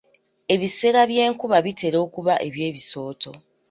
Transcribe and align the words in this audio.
Ebiseera 0.53 1.01
by'enkuba 1.11 1.57
bitera 1.65 1.97
okuba 2.05 2.33
eby'ebisooto. 2.47 3.31